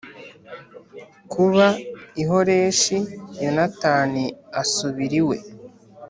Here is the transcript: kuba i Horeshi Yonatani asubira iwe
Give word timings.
kuba 1.31 1.67
i 2.21 2.23
Horeshi 2.29 2.97
Yonatani 3.41 4.25
asubira 4.61 5.15
iwe 5.21 5.37